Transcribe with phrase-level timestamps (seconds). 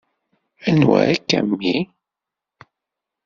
[0.67, 1.75] Anwa-k, a mmi?